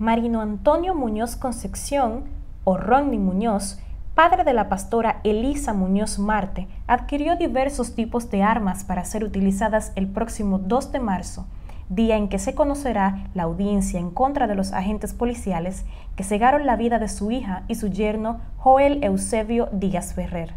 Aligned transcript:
Marino 0.00 0.40
Antonio 0.40 0.94
Muñoz 0.94 1.36
Concepción, 1.36 2.24
o 2.64 2.78
Ronnie 2.78 3.18
Muñoz, 3.18 3.78
padre 4.14 4.44
de 4.44 4.54
la 4.54 4.70
pastora 4.70 5.20
Elisa 5.24 5.74
Muñoz 5.74 6.18
Marte, 6.18 6.68
adquirió 6.86 7.36
diversos 7.36 7.94
tipos 7.94 8.30
de 8.30 8.42
armas 8.42 8.82
para 8.82 9.04
ser 9.04 9.24
utilizadas 9.24 9.92
el 9.96 10.08
próximo 10.08 10.58
2 10.58 10.92
de 10.92 11.00
marzo, 11.00 11.46
día 11.90 12.16
en 12.16 12.30
que 12.30 12.38
se 12.38 12.54
conocerá 12.54 13.28
la 13.34 13.42
audiencia 13.42 14.00
en 14.00 14.08
contra 14.10 14.46
de 14.46 14.54
los 14.54 14.72
agentes 14.72 15.12
policiales 15.12 15.84
que 16.16 16.24
cegaron 16.24 16.64
la 16.64 16.76
vida 16.76 16.98
de 16.98 17.10
su 17.10 17.30
hija 17.30 17.64
y 17.68 17.74
su 17.74 17.88
yerno 17.88 18.40
Joel 18.56 19.04
Eusebio 19.04 19.68
Díaz 19.70 20.14
Ferrer. 20.14 20.54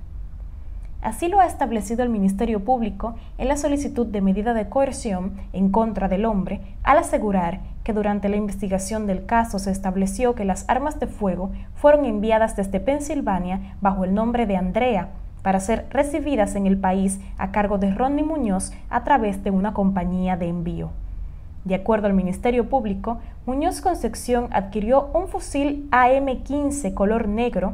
Así 1.04 1.28
lo 1.28 1.42
ha 1.42 1.46
establecido 1.46 2.02
el 2.02 2.10
Ministerio 2.10 2.64
Público 2.64 3.16
en 3.38 3.50
la 3.50 3.58
solicitud 3.58 4.08
de 4.08 4.22
medida 4.22 4.54
de 4.54 4.70
coerción 4.70 5.34
en 5.52 5.70
contra 5.70 6.08
del 6.08 6.24
hombre 6.24 6.62
al 6.82 6.98
asegurar 6.98 7.60
que 7.84 7.92
durante 7.92 8.30
la 8.30 8.38
investigación 8.38 9.06
del 9.06 9.26
caso 9.26 9.60
se 9.60 9.70
estableció 9.70 10.34
que 10.34 10.46
las 10.46 10.64
armas 10.70 11.02
de 11.02 11.08
fuego 11.08 11.52
fueron 11.76 12.06
enviadas 12.06 12.56
desde 12.56 12.80
Pensilvania 12.80 13.76
bajo 13.82 14.06
el 14.06 14.14
nombre 14.14 14.46
de 14.46 14.56
Andrea 14.56 15.10
para 15.42 15.60
ser 15.60 15.88
recibidas 15.90 16.56
en 16.56 16.68
el 16.68 16.78
país 16.78 17.20
a 17.38 17.52
cargo 17.52 17.78
de 17.78 17.94
Ronnie 17.94 18.24
Muñoz 18.24 18.72
a 18.90 19.04
través 19.04 19.44
de 19.44 19.52
una 19.52 19.74
compañía 19.74 20.38
de 20.38 20.48
envío. 20.48 20.92
De 21.66 21.76
acuerdo 21.76 22.08
al 22.08 22.14
Ministerio 22.14 22.70
Público, 22.70 23.20
Muñoz 23.46 23.82
Concepción 23.82 24.48
adquirió 24.52 25.10
un 25.14 25.28
fusil 25.28 25.86
AM-15 25.92 26.94
color 26.94 27.28
negro 27.28 27.74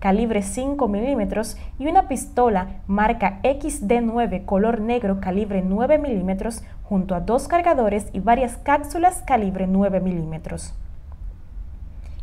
calibre 0.00 0.42
5 0.42 0.88
milímetros 0.88 1.56
y 1.78 1.86
una 1.86 2.08
pistola 2.08 2.80
marca 2.88 3.40
XD9 3.42 4.44
color 4.44 4.80
negro 4.80 5.20
calibre 5.20 5.62
9 5.62 5.98
milímetros 5.98 6.64
junto 6.82 7.14
a 7.14 7.20
dos 7.20 7.46
cargadores 7.46 8.08
y 8.12 8.20
varias 8.20 8.56
cápsulas 8.56 9.22
calibre 9.24 9.68
9 9.68 10.00
milímetros. 10.00 10.74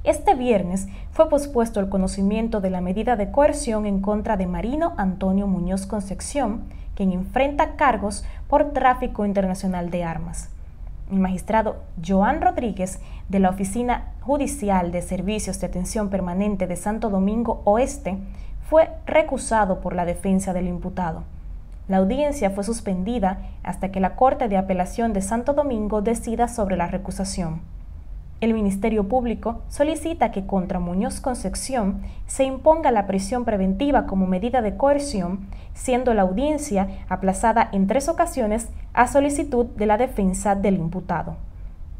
Este 0.03 0.33
viernes 0.33 0.87
fue 1.11 1.29
pospuesto 1.29 1.79
el 1.79 1.89
conocimiento 1.89 2.61
de 2.61 2.71
la 2.71 2.81
medida 2.81 3.15
de 3.15 3.31
coerción 3.31 3.85
en 3.85 4.01
contra 4.01 4.37
de 4.37 4.47
Marino 4.47 4.93
Antonio 4.97 5.47
Muñoz 5.47 5.85
Concepción, 5.85 6.63
quien 6.95 7.11
enfrenta 7.11 7.75
cargos 7.75 8.25
por 8.47 8.73
tráfico 8.73 9.25
internacional 9.25 9.91
de 9.91 10.03
armas 10.03 10.49
el 11.11 11.19
magistrado 11.19 11.83
Joan 12.05 12.41
Rodríguez 12.41 12.99
de 13.29 13.39
la 13.39 13.49
Oficina 13.49 14.11
Judicial 14.27 14.91
de 14.91 15.01
Servicios 15.01 15.57
de 15.61 15.67
Atención 15.67 16.09
Permanente 16.09 16.67
de 16.67 16.75
Santo 16.75 17.09
Domingo 17.09 17.61
Oeste 17.63 18.17
fue 18.69 18.89
recusado 19.05 19.79
por 19.79 19.95
la 19.95 20.03
defensa 20.03 20.51
del 20.51 20.67
imputado. 20.67 21.23
La 21.87 21.95
audiencia 21.95 22.49
fue 22.49 22.65
suspendida 22.65 23.39
hasta 23.63 23.89
que 23.89 24.01
la 24.01 24.17
Corte 24.17 24.49
de 24.49 24.57
Apelación 24.57 25.13
de 25.13 25.21
Santo 25.21 25.53
Domingo 25.53 26.01
decida 26.01 26.49
sobre 26.49 26.75
la 26.75 26.87
recusación. 26.87 27.61
El 28.41 28.53
Ministerio 28.53 29.07
Público 29.07 29.61
solicita 29.69 30.33
que 30.33 30.45
contra 30.45 30.81
Muñoz 30.81 31.21
Concepción 31.21 32.01
se 32.25 32.43
imponga 32.43 32.91
la 32.91 33.07
prisión 33.07 33.45
preventiva 33.45 34.07
como 34.07 34.27
medida 34.27 34.61
de 34.61 34.75
coerción, 34.75 35.47
siendo 35.73 36.13
la 36.13 36.23
audiencia 36.23 36.89
aplazada 37.07 37.69
en 37.71 37.87
tres 37.87 38.09
ocasiones 38.09 38.67
a 38.91 39.07
solicitud 39.07 39.67
de 39.67 39.85
la 39.85 39.95
defensa 39.95 40.53
del 40.53 40.75
imputado. 40.75 41.46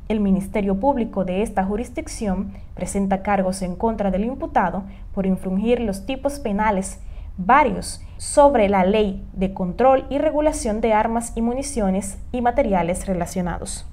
El 0.09 0.21
Ministerio 0.21 0.79
Público 0.79 1.25
de 1.25 1.41
esta 1.41 1.65
jurisdicción 1.65 2.53
presenta 2.75 3.23
cargos 3.23 3.61
en 3.61 3.75
contra 3.75 4.09
del 4.09 4.23
imputado 4.23 4.83
por 5.13 5.25
infringir 5.25 5.81
los 5.81 6.05
tipos 6.05 6.39
penales 6.39 7.01
varios 7.37 8.01
sobre 8.17 8.69
la 8.69 8.85
ley 8.85 9.27
de 9.33 9.53
control 9.53 10.05
y 10.09 10.17
regulación 10.17 10.79
de 10.79 10.93
armas 10.93 11.33
y 11.35 11.41
municiones 11.41 12.17
y 12.31 12.41
materiales 12.41 13.05
relacionados. 13.05 13.85